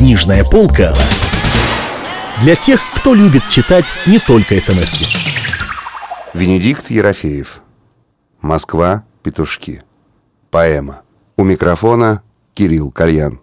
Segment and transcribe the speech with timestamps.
[0.00, 0.94] Книжная полка
[2.42, 5.06] для тех, кто любит читать не только смс -ки.
[6.32, 7.60] Венедикт Ерофеев.
[8.40, 9.82] Москва, петушки.
[10.50, 11.02] Поэма.
[11.36, 12.22] У микрофона
[12.54, 13.40] Кирилл Кальян.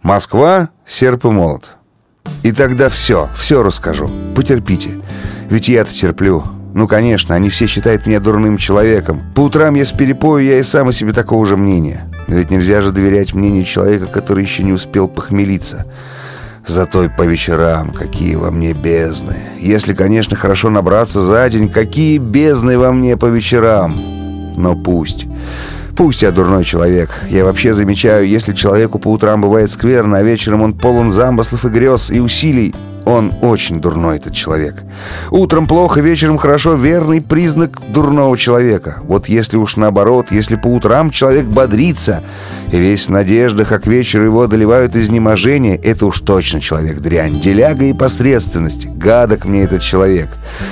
[0.00, 1.76] Москва, серп и молот.
[2.44, 4.10] И тогда все, все расскажу.
[4.34, 5.02] Потерпите.
[5.50, 6.42] Ведь я-то терплю.
[6.72, 9.20] Ну, конечно, они все считают меня дурным человеком.
[9.34, 12.10] По утрам я с перепою, я и сам о себе такого же мнения.
[12.30, 15.84] Но ведь нельзя же доверять мнению человека, который еще не успел похмелиться.
[16.64, 19.36] Зато и по вечерам какие во мне бездны.
[19.58, 24.52] Если, конечно, хорошо набраться за день, какие бездны во мне по вечерам.
[24.56, 25.26] Но пусть.
[25.96, 27.10] Пусть я дурной человек.
[27.28, 31.68] Я вообще замечаю, если человеку по утрам бывает скверно, а вечером он полон замыслов и
[31.68, 32.72] грез и усилий,
[33.10, 34.82] он очень дурной, этот человек.
[35.30, 38.98] Утром плохо, вечером хорошо— верный признак дурного человека.
[39.02, 42.22] Вот если уж наоборот, если по утрам человек бодрится,
[42.72, 47.40] и весь в надеждах, а к вечеру его одолевают изнеможения, это уж точно человек дрянь.
[47.40, 48.86] Деляга и посредственность.
[48.86, 50.28] Гадок мне этот человек.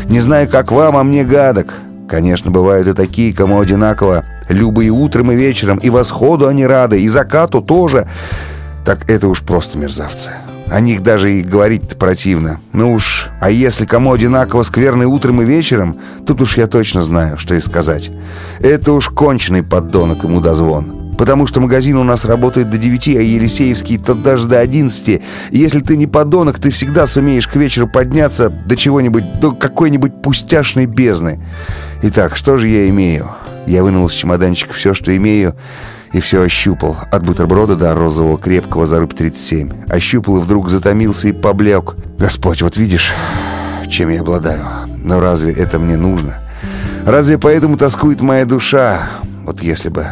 [0.09, 1.75] Не знаю, как вам, а мне гадок.
[2.09, 4.25] Конечно, бывают и такие, кому одинаково.
[4.48, 8.09] Любые утром и вечером, и восходу они рады, и закату тоже.
[8.86, 10.31] Так это уж просто мерзавцы.
[10.70, 12.61] О них даже и говорить-то противно.
[12.72, 17.38] Ну уж, а если кому одинаково скверный утром и вечером, тут уж я точно знаю,
[17.38, 18.10] что и сказать.
[18.60, 21.14] Это уж конченый поддонок ему дозвон.
[21.16, 25.08] Потому что магазин у нас работает до 9, а Елисеевский тот даже до 11.
[25.08, 30.22] И если ты не подонок, ты всегда сумеешь к вечеру подняться до чего-нибудь, до какой-нибудь
[30.22, 31.41] пустяшной бездны.
[32.03, 33.30] Итак, что же я имею?
[33.66, 35.56] Я вынул из чемоданчика все, что имею,
[36.12, 39.70] и все ощупал, от бутерброда до розового крепкого за рыб 37.
[39.89, 41.97] Ощупал и вдруг затомился и поблек.
[42.19, 43.12] Господь, вот видишь,
[43.89, 44.67] чем я обладаю.
[44.97, 46.39] Но разве это мне нужно?
[47.05, 49.09] Разве поэтому тоскует моя душа?
[49.45, 50.06] Вот если бы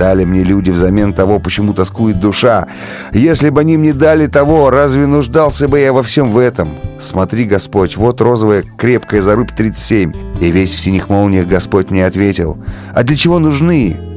[0.00, 2.68] дали мне люди взамен того, почему тоскует душа.
[3.12, 6.70] Если бы они мне дали того, разве нуждался бы я во всем в этом?
[6.98, 10.14] Смотри, Господь, вот розовая крепкая зарубь 37.
[10.40, 12.56] И весь в синих молниях Господь мне ответил.
[12.94, 14.09] А для чего нужны?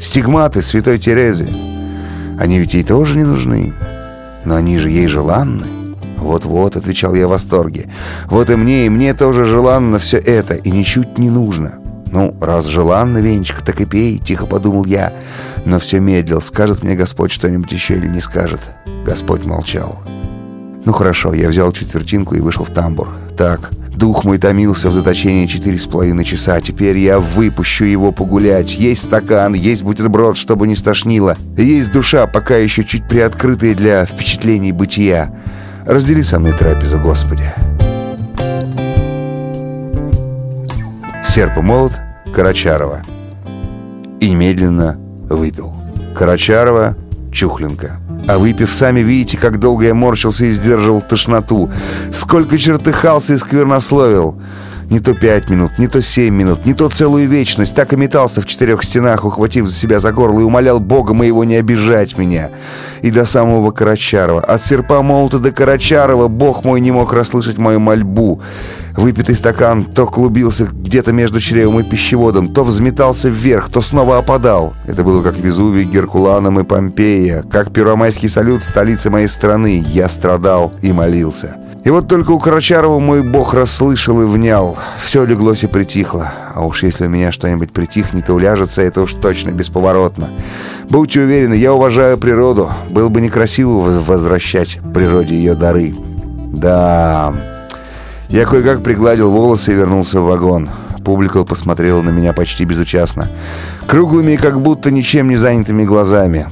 [0.00, 1.48] Стигматы святой Терезы.
[2.38, 3.72] Они ведь ей тоже не нужны.
[4.44, 5.76] Но они же ей желанны.
[6.18, 7.88] «Вот-вот»,— отвечал я в восторге.
[8.26, 11.78] «Вот и мне, и мне тоже желанно все это, и ничуть не нужно».
[12.10, 15.12] «Ну, раз желанно, Венечка, так и пей»,— тихо подумал я.
[15.64, 16.40] Но все медлил.
[16.40, 18.60] Скажет мне Господь что-нибудь еще или не скажет?
[19.04, 20.00] Господь молчал.
[20.84, 23.16] «Ну хорошо, я взял четвертинку и вышел в тамбур.
[23.36, 26.60] Так, Дух мой томился в заточении четыре с половиной часа.
[26.60, 28.74] Теперь я выпущу его погулять.
[28.74, 31.34] Есть стакан, есть бутерброд, чтобы не стошнило.
[31.56, 35.34] Есть душа, пока еще чуть приоткрытая для впечатлений бытия.
[35.86, 37.44] Раздели со мной трапезу, Господи.
[41.24, 41.92] Серп и молот
[42.34, 43.00] Карачарова.
[44.20, 44.98] И немедленно
[45.30, 45.74] выпил.
[46.14, 46.96] Карачарова,
[47.32, 48.05] Чухленко.
[48.26, 51.70] А выпив, сами видите, как долго я морщился и сдерживал тошноту.
[52.12, 54.40] Сколько чертыхался и сквернословил.
[54.90, 57.74] Не то пять минут, не то семь минут, не то целую вечность.
[57.74, 61.56] Так и метался в четырех стенах, ухватив себя за горло и умолял Бога моего не
[61.56, 62.50] обижать меня.
[63.02, 64.40] И до самого Карачарова.
[64.40, 68.40] От серпа молота до Карачарова Бог мой не мог расслышать мою мольбу.
[68.96, 74.72] Выпитый стакан то клубился где-то между чревом и пищеводом, то взметался вверх, то снова опадал.
[74.86, 79.84] Это было как Везувий, Геркуланом и Помпея, как первомайский салют в столице моей страны.
[79.86, 81.56] Я страдал и молился.
[81.84, 84.76] И вот только у Карачарова мой бог расслышал и внял.
[85.04, 86.32] Все леглось и притихло.
[86.54, 90.30] А уж если у меня что-нибудь притихнет и уляжется, это уж точно бесповоротно.
[90.88, 92.70] Будьте уверены, я уважаю природу.
[92.90, 95.94] Было бы некрасиво возвращать природе ее дары.
[96.52, 97.55] Да...
[98.28, 100.68] Я кое-как пригладил волосы и вернулся в вагон.
[101.04, 103.28] Публика посмотрела на меня почти безучастно.
[103.86, 106.46] Круглыми и как будто ничем не занятыми глазами.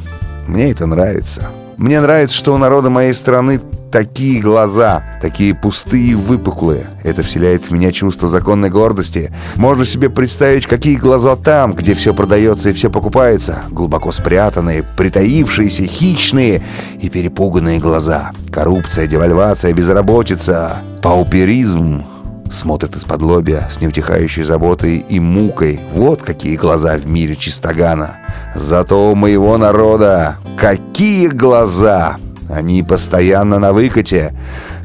[0.47, 1.51] Мне это нравится.
[1.77, 3.61] Мне нравится, что у народа моей страны
[3.95, 6.87] такие глаза, такие пустые и выпуклые.
[7.05, 9.33] Это вселяет в меня чувство законной гордости.
[9.55, 13.63] Можно себе представить, какие глаза там, где все продается и все покупается.
[13.71, 16.63] Глубоко спрятанные, притаившиеся, хищные
[17.01, 18.33] и перепуганные глаза.
[18.51, 22.05] Коррупция, девальвация, безработица, пауперизм
[22.51, 25.81] смотрит из-под лобья с неутихающей заботой и мукой.
[25.93, 28.17] Вот какие глаза в мире чистогана.
[28.55, 32.17] Зато у моего народа какие глаза!
[32.49, 34.35] Они постоянно на выкате,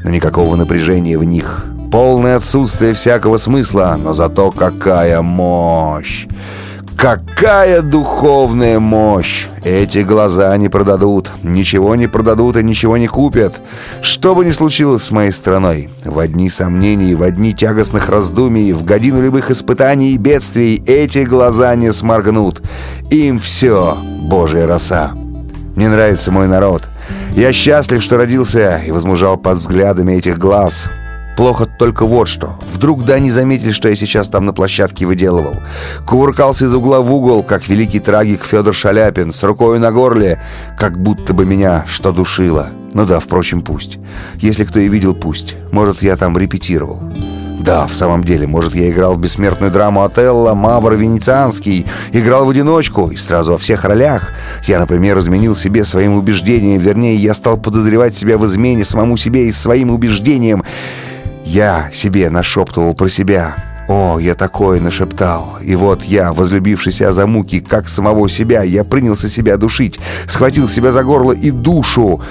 [0.02, 1.64] но никакого напряжения в них.
[1.92, 6.26] Полное отсутствие всякого смысла, но зато какая мощь!
[7.00, 9.46] Какая духовная мощь!
[9.64, 13.62] Эти глаза не продадут, ничего не продадут и ничего не купят.
[14.02, 18.84] Что бы ни случилось с моей страной, в одни сомнений, в одни тягостных раздумий, в
[18.84, 22.60] годину любых испытаний и бедствий эти глаза не сморгнут.
[23.10, 25.12] Им все, Божья роса.
[25.76, 26.86] Мне нравится мой народ.
[27.34, 30.86] Я счастлив, что родился и возмужал под взглядами этих глаз.
[31.36, 32.58] Плохо только вот что.
[32.72, 35.56] Вдруг да не заметили, что я сейчас там на площадке выделывал.
[36.06, 40.42] Кувыркался из угла в угол, как великий трагик Федор Шаляпин, с рукой на горле,
[40.78, 42.70] как будто бы меня что душило.
[42.92, 43.98] Ну да, впрочем, пусть.
[44.36, 45.54] Если кто и видел, пусть.
[45.72, 47.00] Может, я там репетировал.
[47.60, 52.50] Да, в самом деле, может, я играл в бессмертную драму Отелло, Мавр Венецианский, играл в
[52.50, 54.30] одиночку и сразу во всех ролях.
[54.66, 59.46] Я, например, изменил себе своим убеждением, вернее, я стал подозревать себя в измене самому себе
[59.46, 60.64] и своим убеждением.
[61.50, 63.56] Я себе нашептывал про себя.
[63.88, 65.58] О, я такое нашептал.
[65.60, 69.98] И вот я, возлюбившийся за муки, как самого себя, я принялся себя душить,
[70.28, 72.22] схватил себя за горло и душу.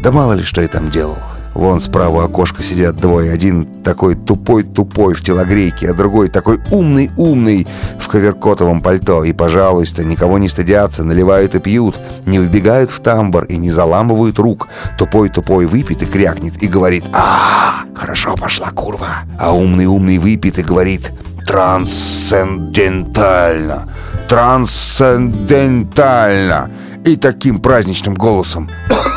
[0.00, 1.18] Да мало ли, что я там делал.
[1.58, 3.32] Вон справа окошко сидят двое.
[3.32, 7.66] Один такой тупой-тупой в телогрейке, а другой такой умный-умный
[7.98, 9.24] в коверкотовом пальто.
[9.24, 14.38] И, пожалуйста, никого не стыдятся, наливают и пьют, не выбегают в тамбур и не заламывают
[14.38, 14.68] рук.
[14.98, 19.24] Тупой-тупой выпьет и крякнет и говорит «А, хорошо пошла курва».
[19.36, 21.10] А умный-умный выпьет и говорит
[21.44, 23.88] «Трансцендентально,
[24.28, 26.70] трансцендентально».
[27.04, 28.70] И таким праздничным голосом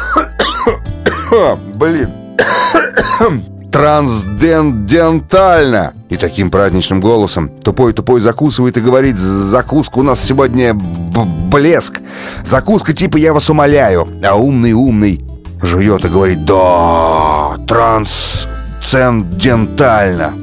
[1.76, 2.21] Блин,
[3.72, 5.94] Трансцендентально!
[6.10, 12.02] И таким праздничным голосом тупой-тупой закусывает и говорит «Закуска у нас сегодня блеск!
[12.44, 15.24] Закуска типа «Я вас умоляю!» А умный-умный
[15.62, 20.34] жует и говорит «Да, трансцендентально!»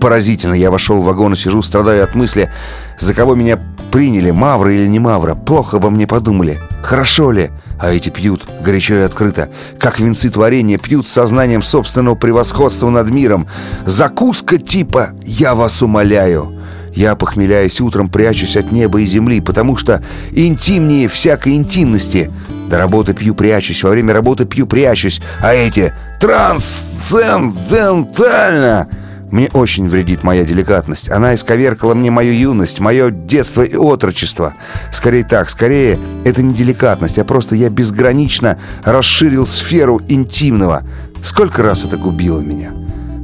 [0.00, 2.50] Поразительно, я вошел в вагон и сижу, страдаю от мысли,
[2.98, 3.58] за кого меня
[3.92, 6.60] приняли, Мавра или не Мавра, плохо обо мне подумали.
[6.86, 7.50] Хорошо ли?
[7.80, 13.10] А эти пьют горячо и открыто, как венцы творения, пьют с сознанием собственного превосходства над
[13.10, 13.48] миром.
[13.84, 16.52] Закуска типа «Я вас умоляю».
[16.94, 20.00] Я, похмеляясь утром, прячусь от неба и земли, потому что
[20.30, 22.30] интимнее всякой интимности.
[22.70, 28.88] До работы пью, прячусь, во время работы пью, прячусь, а эти трансцендентально...
[29.30, 31.10] Мне очень вредит моя деликатность.
[31.10, 34.54] Она исковеркала мне мою юность, мое детство и отрочество.
[34.92, 40.84] Скорее так, скорее, это не деликатность, а просто я безгранично расширил сферу интимного.
[41.22, 42.72] Сколько раз это губило меня?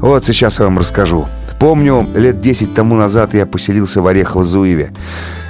[0.00, 1.28] Вот сейчас я вам расскажу.
[1.60, 4.90] Помню, лет 10 тому назад я поселился в Орехово-Зуеве.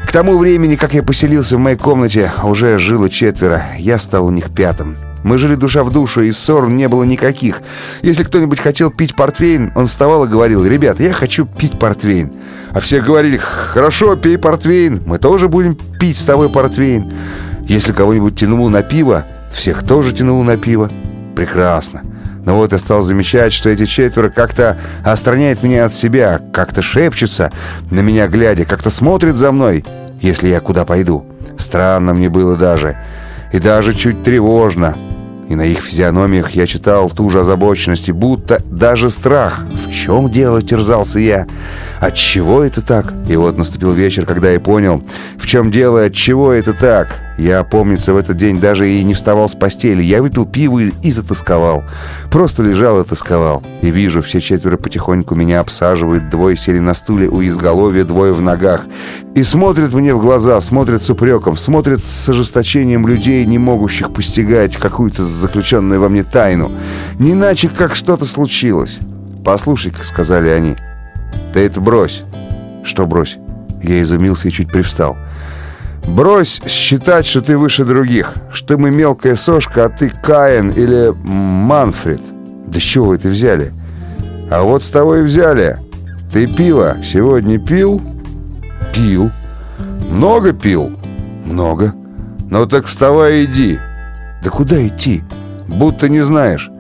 [0.07, 3.63] К тому времени, как я поселился в моей комнате, уже жило четверо.
[3.79, 4.99] Я стал у них пятым.
[5.25, 7.63] Мы жили душа в душу, и ссор не было никаких.
[8.03, 12.33] Если кто-нибудь хотел пить портвейн, он вставал и говорил, «Ребят, я хочу пить портвейн».
[12.73, 17.13] А все говорили, «Хорошо, пей портвейн, мы тоже будем пить с тобой портвейн».
[17.67, 20.91] Если кого-нибудь тянуло на пиво, всех тоже тянуло на пиво.
[21.37, 22.03] Прекрасно.
[22.45, 27.53] Но вот я стал замечать, что эти четверо как-то отстраняют меня от себя, как-то шепчутся
[27.91, 29.85] на меня глядя, как-то смотрят за мной,
[30.21, 31.25] если я куда пойду.
[31.57, 32.99] Странно мне было даже.
[33.53, 34.97] И даже чуть тревожно
[35.53, 39.67] и на их физиономиях я читал ту же озабоченность, и будто даже страх.
[39.87, 41.47] В чем дело, терзался я?
[42.01, 43.13] От чего это так?
[43.29, 45.03] И вот наступил вечер, когда я понял,
[45.37, 47.21] в чем дело, от чего это так.
[47.43, 50.01] Я, помнится, в этот день даже и не вставал с постели.
[50.01, 51.83] Я выпил пиво и затасковал.
[52.31, 53.65] Просто лежал и тосковал.
[53.81, 56.31] И вижу, все четверо потихоньку меня обсаживают.
[56.31, 58.87] Двое сели на стуле у изголовья, двое в ногах.
[59.35, 64.77] И смотрят мне в глаза, смотрят с упреком, смотрят с ожесточением людей, не могущих постигать
[64.77, 66.71] какую-то заключенную во мне тайну.
[67.19, 69.01] Не иначе, как что-то случилось.
[69.45, 70.77] «Послушай»,— сказали они,—
[71.53, 72.23] «ты это брось».
[72.85, 73.37] «Что брось?»
[73.83, 75.17] Я изумился и чуть привстал.
[76.07, 82.21] Брось считать, что ты выше других, что мы мелкая сошка, а ты Каин или Манфред.
[82.67, 83.73] Да с чего вы это взяли?
[84.51, 85.79] А вот с того и взяли.
[86.33, 88.03] Ты пиво сегодня пил?
[88.95, 89.31] Пил.
[90.11, 90.91] Много пил?
[91.45, 91.95] Много.
[92.51, 93.79] Ну так вставай и иди.
[94.43, 95.23] Да куда идти?
[95.69, 96.71] Будто не знаешь.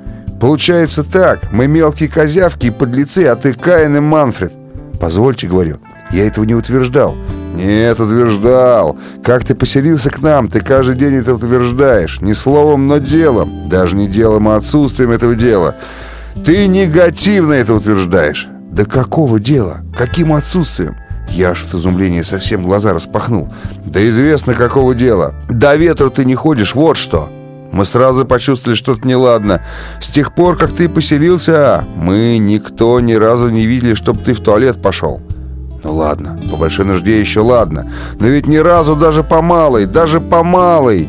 [0.41, 4.52] Получается так, мы мелкие козявки и подлецы, а ты Каин и Манфред.
[5.00, 5.79] Позвольте, говорю,
[6.11, 7.17] я этого не утверждал.
[7.53, 8.97] «Нет, утверждал.
[9.23, 12.21] Как ты поселился к нам, ты каждый день это утверждаешь.
[12.21, 13.69] Не словом, но делом.
[13.69, 15.77] Даже не делом, а отсутствием этого дела.
[16.45, 18.49] Ты негативно это утверждаешь».
[18.71, 19.83] «Да какого дела?
[19.97, 20.97] Каким отсутствием?»
[21.29, 23.53] Я аж от изумления совсем глаза распахнул.
[23.85, 25.35] «Да известно, какого дела.
[25.51, 27.31] До ветру ты не ходишь, вот что!»
[27.73, 29.63] Мы сразу почувствовали что-то неладно.
[30.01, 34.41] С тех пор, как ты поселился, мы никто ни разу не видели, чтобы ты в
[34.41, 35.23] туалет пошел.
[35.85, 37.91] Ну ладно, по большой нужде еще ладно.
[38.21, 41.09] Но ведь ни разу даже по малой, даже по малой.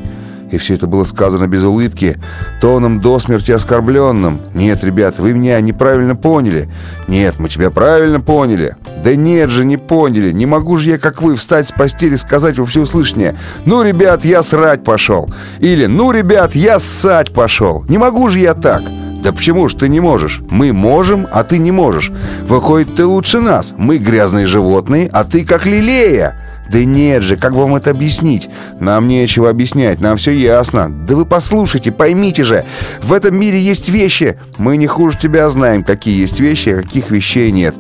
[0.54, 2.20] И все это было сказано без улыбки,
[2.62, 4.40] тоном до смерти оскорбленным.
[4.54, 6.70] «Нет, ребят, вы меня неправильно поняли».
[7.08, 8.76] «Нет, мы тебя правильно поняли».
[9.04, 10.32] «Да нет же, не поняли.
[10.32, 13.36] Не могу же я, как вы, встать с постели и сказать во всеуслышание.
[13.66, 15.28] Ну, ребят, я срать пошел».
[15.58, 17.84] Или «Ну, ребят, я ссать пошел».
[17.90, 18.84] Не могу же я так.
[19.24, 20.42] Да почему ж ты не можешь?
[20.50, 22.12] Мы можем, а ты не можешь.
[22.42, 23.74] Выходит, ты лучше нас.
[23.78, 26.38] Мы грязные животные, а ты как лилея.
[26.70, 28.50] Да нет же, как вам это объяснить?
[28.82, 30.90] Нам нечего объяснять, нам все ясно.
[30.90, 32.66] Да вы послушайте, поймите же,
[33.02, 34.38] в этом мире есть вещи.
[34.58, 37.76] Мы не хуже тебя знаем, какие есть вещи, а каких вещей нет.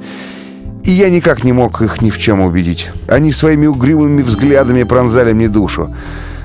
[0.85, 2.89] И я никак не мог их ни в чем убедить.
[3.09, 5.93] Они своими угрюмыми взглядами пронзали мне душу.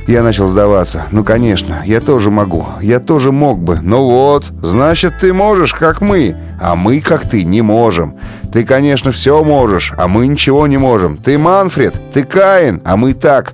[0.08, 1.04] Я начал сдаваться.
[1.10, 2.64] Ну, конечно, я тоже могу.
[2.80, 3.78] Я тоже мог бы.
[3.82, 6.34] Ну вот, значит, ты можешь, как мы.
[6.58, 8.16] А мы, как ты, не можем.
[8.50, 11.18] Ты, конечно, все можешь, а мы ничего не можем.
[11.18, 13.52] Ты Манфред, ты Каин, а мы так.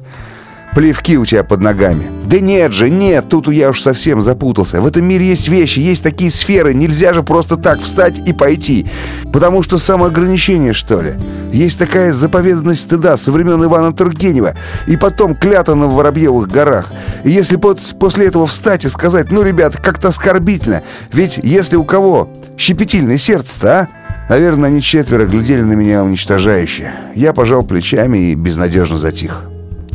[0.74, 2.04] Плевки у тебя под ногами.
[2.26, 4.80] Да нет же, нет, тут я уж совсем запутался.
[4.80, 6.74] В этом мире есть вещи, есть такие сферы.
[6.74, 8.86] Нельзя же просто так встать и пойти.
[9.32, 11.14] Потому что самоограничение, что ли.
[11.52, 14.56] Есть такая заповеданность стыда со времен Ивана Тургенева.
[14.88, 16.90] И потом клята на Воробьевых горах.
[17.22, 20.82] И если после этого встать и сказать, ну, ребята, как-то оскорбительно.
[21.12, 22.28] Ведь если у кого
[22.58, 23.88] щепетильное сердце-то, а?
[24.28, 26.90] Наверное, они четверо глядели на меня уничтожающе.
[27.14, 29.44] Я пожал плечами и безнадежно затих.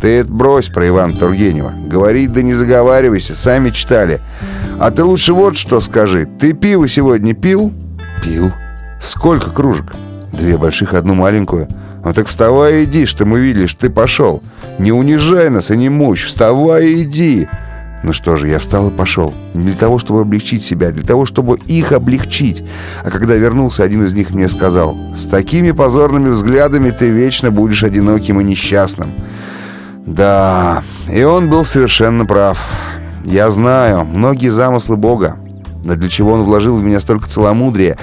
[0.01, 1.73] Ты это брось про Ивана Тургенева.
[1.87, 4.21] Говорить да не заговаривайся, сами читали.
[4.79, 6.25] А ты лучше вот что скажи.
[6.25, 7.73] Ты пиво сегодня пил?
[8.23, 8.51] Пил.
[9.01, 9.93] Сколько кружек?
[10.31, 11.67] Две больших, одну маленькую.
[12.03, 14.41] Ну так вставай и иди, что мы видели, что ты пошел.
[14.77, 16.23] Не унижай нас и не мучь.
[16.23, 17.49] Вставай и иди.
[18.01, 19.33] Ну что же, я встал и пошел.
[19.53, 22.63] Не для того, чтобы облегчить себя, а для того, чтобы их облегчить.
[23.03, 27.83] А когда вернулся, один из них мне сказал, «С такими позорными взглядами ты вечно будешь
[27.83, 29.11] одиноким и несчастным».
[30.05, 32.59] Да, и он был совершенно прав.
[33.23, 35.37] Я знаю, многие замыслы Бога.
[35.83, 37.97] Но для чего он вложил в меня столько целомудрия,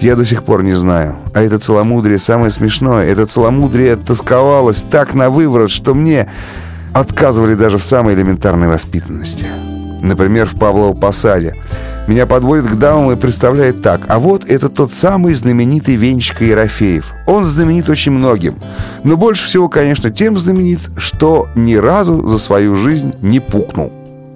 [0.00, 1.16] я до сих пор не знаю.
[1.34, 3.06] А это целомудрие самое смешное.
[3.06, 6.28] Это целомудрие тосковалось так на выворот, что мне
[6.92, 9.46] отказывали даже в самой элементарной воспитанности.
[10.02, 11.56] Например, в Павлово посаде.
[12.08, 14.06] Меня подводит к дамам и представляет так.
[14.08, 17.12] А вот это тот самый знаменитый Венечка Ерофеев.
[17.26, 18.58] Он знаменит очень многим.
[19.04, 23.92] Но больше всего, конечно, тем знаменит, что ни разу за свою жизнь не пукнул.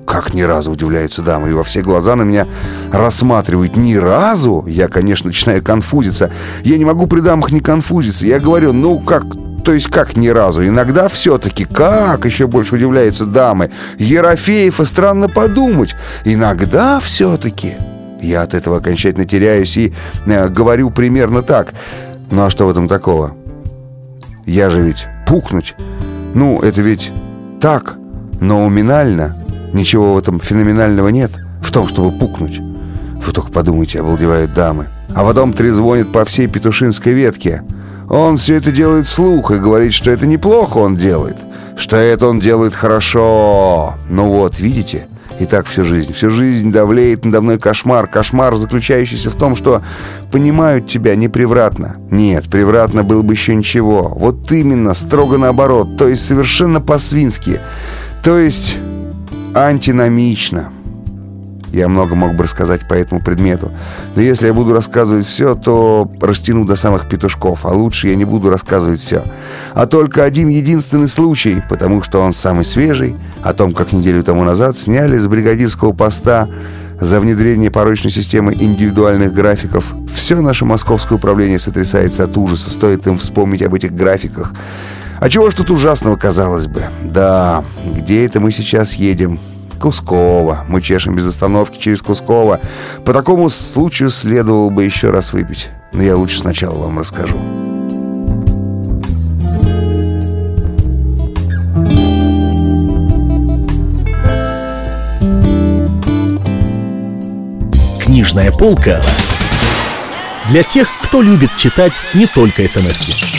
[0.07, 2.47] Как ни разу, удивляются дамы, и во все глаза на меня
[2.93, 3.77] рассматривают.
[3.77, 4.65] Ни разу?
[4.69, 6.31] Я, конечно, начинаю конфузиться.
[6.63, 8.25] Я не могу при дамах не конфузиться.
[8.25, 9.25] Я говорю, ну как,
[9.67, 10.65] то есть как ни разу.
[10.65, 13.73] Иногда все-таки, как, еще больше удивляются дамы.
[13.99, 15.97] Ерофеев, и странно подумать.
[16.25, 17.75] Иногда все-таки.
[18.23, 19.93] Я от этого окончательно теряюсь и
[20.25, 21.75] э, говорю примерно так.
[22.31, 23.35] Ну а что в этом такого?
[24.47, 25.75] Я же ведь пукнуть.
[26.33, 27.11] Ну, это ведь
[27.61, 27.97] так,
[28.41, 29.37] номинально.
[29.73, 32.61] Ничего в этом феноменального нет, в том, чтобы пукнуть.
[32.61, 34.87] Вы только подумайте, обалдевают дамы.
[35.13, 37.65] А потом трезвонит по всей петушинской ветке.
[38.09, 41.37] Он все это делает вслух и говорит, что это неплохо он делает,
[41.77, 43.95] что это он делает хорошо.
[44.09, 45.09] Ну вот, видите?
[45.39, 46.15] И так всю жизнь.
[46.15, 48.07] Всю жизнь давлеет надо мной кошмар.
[48.07, 49.83] Кошмар, заключающийся в том, что
[50.33, 51.97] понимают тебя не превратно.
[52.11, 54.15] Нет, превратно было бы еще ничего.
[54.17, 55.99] Вот именно, строго наоборот.
[55.99, 57.61] То есть совершенно по-свински.
[58.23, 58.79] То есть
[59.55, 60.73] антиномично.
[61.77, 63.71] Я много мог бы рассказать по этому предмету.
[64.15, 67.67] Но если я буду рассказывать все, то растяну до самых петушков.
[67.67, 69.25] А лучше я не буду рассказывать все.
[69.75, 73.15] А только один единственный случай, потому что он самый свежий.
[73.43, 76.49] О том, как неделю тому назад сняли с бригадирского поста
[76.99, 79.85] за внедрение порочной системы индивидуальных графиков.
[80.17, 82.71] Все наше московское управление сотрясается от ужаса.
[82.71, 84.55] Стоит им вспомнить об этих графиках.
[85.21, 86.85] А чего ж тут ужасного, казалось бы?
[87.05, 89.39] Да, где это мы сейчас едем?
[89.79, 90.65] Кусково.
[90.69, 92.61] Мы чешем без остановки через Кусково.
[93.05, 95.71] По такому случаю следовало бы еще раз выпить.
[95.93, 97.39] Но я лучше сначала вам расскажу.
[108.01, 109.03] Книжная полка
[110.49, 113.36] для тех, кто любит читать не только смс -ки.